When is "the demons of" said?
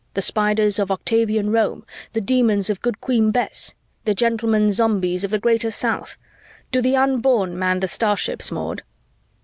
2.13-2.81